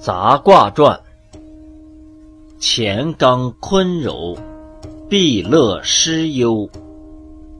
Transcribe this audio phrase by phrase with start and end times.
[0.00, 1.00] 杂卦传，
[2.60, 4.38] 乾刚坤柔，
[5.08, 6.70] 毕乐失忧，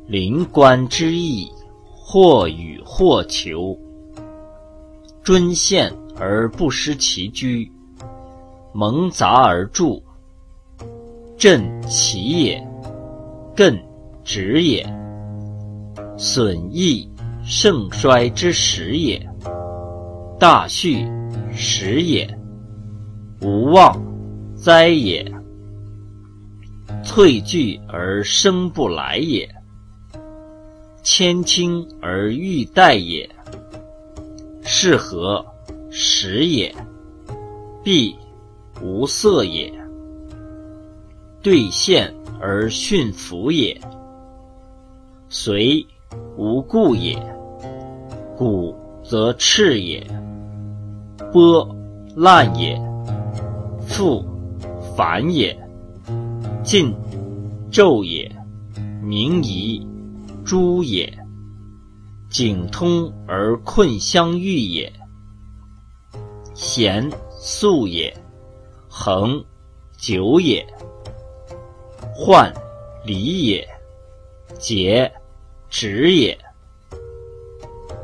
[0.07, 1.51] 临官之意，
[1.96, 3.77] 或与或求。
[5.24, 7.71] 尊献而不失其居，
[8.73, 10.00] 蒙杂而著，
[11.36, 12.66] 震其也，
[13.57, 13.77] 艮
[14.23, 14.86] 止也，
[16.16, 17.11] 损益
[17.43, 19.29] 盛衰之时也，
[20.39, 21.05] 大序
[21.52, 22.29] 时也。
[23.40, 23.96] 无妄
[24.56, 25.24] 哉也，
[27.05, 29.46] 萃聚而生不来也；
[31.05, 33.28] 谦轻而欲待也，
[34.62, 35.46] 是何
[35.91, 36.74] 时也？
[37.84, 38.16] 必
[38.83, 39.72] 无色也。
[41.41, 43.80] 兑现而驯服也，
[45.28, 45.86] 随
[46.36, 47.16] 无故也。
[48.36, 50.05] 古则赤也，
[51.32, 51.68] 波
[52.16, 52.80] 烂也。
[53.88, 54.22] 复
[54.95, 55.58] 繁也，
[56.62, 56.94] 进
[57.72, 58.30] 昼也，
[59.02, 59.84] 明夷
[60.44, 61.10] 诸也，
[62.28, 64.92] 景通而困相遇也，
[66.55, 68.14] 咸素也，
[68.88, 69.42] 恒
[69.97, 70.64] 久也，
[72.14, 72.53] 患
[73.05, 73.66] 离也，
[74.58, 75.10] 节
[75.70, 76.38] 止也，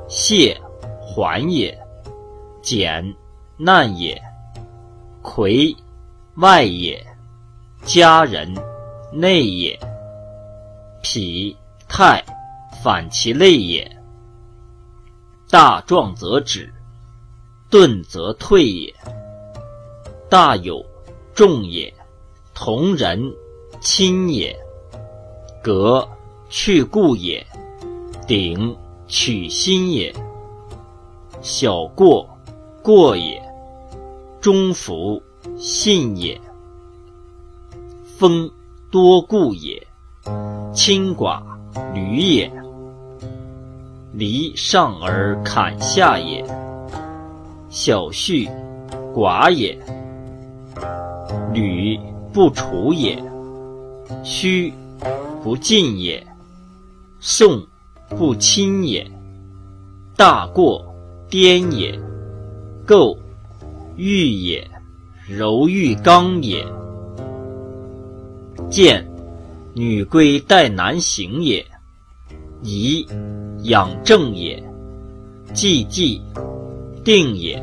[0.08, 0.58] 谢
[1.02, 1.78] 还也，
[2.64, 3.14] 简
[3.58, 4.18] 难也。
[5.20, 5.76] 魁
[6.36, 7.06] 外也，
[7.84, 8.54] 家人
[9.12, 9.78] 内也。
[11.02, 11.20] 否
[11.86, 12.24] 泰
[12.82, 13.86] 反其类也。
[15.50, 16.72] 大壮则止，
[17.68, 18.94] 钝则退也。
[20.30, 20.82] 大有
[21.34, 21.92] 重也，
[22.54, 23.30] 同人
[23.82, 24.58] 亲也。
[25.62, 26.08] 革
[26.48, 27.46] 去故也，
[28.26, 28.74] 鼎
[29.06, 30.14] 取新也。
[31.42, 32.26] 小过
[32.84, 33.42] 过也。
[34.44, 35.22] 中服
[35.56, 36.38] 信也，
[38.18, 38.50] 风
[38.90, 39.82] 多故也；
[40.74, 41.40] 清寡
[41.94, 42.52] 履也，
[44.12, 46.44] 离上而坎下也；
[47.70, 48.46] 小畜
[49.14, 49.78] 寡也，
[51.54, 51.98] 履
[52.34, 53.16] 不除也；
[54.22, 54.74] 虚
[55.42, 56.22] 不进也，
[57.18, 57.66] 宋
[58.10, 59.10] 不亲也；
[60.18, 60.84] 大过
[61.30, 61.98] 颠也，
[62.86, 63.16] 垢，
[63.96, 64.70] 欲也，
[65.28, 66.64] 柔欲刚也。
[68.70, 69.06] 见，
[69.74, 71.64] 女归待男行也。
[72.62, 73.06] 宜，
[73.62, 74.62] 养正也。
[75.52, 76.20] 寂寂，
[77.04, 77.62] 定也。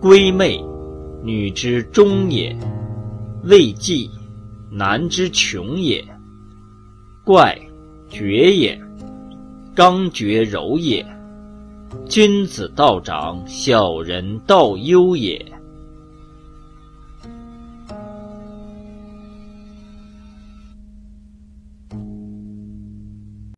[0.00, 0.64] 闺妹，
[1.22, 2.56] 女之忠也。
[3.44, 4.10] 未济，
[4.70, 6.04] 男之穷也。
[7.24, 7.58] 怪，
[8.08, 8.80] 绝也。
[9.74, 11.04] 刚绝柔也。
[12.08, 15.44] 君子道长，小人道优也。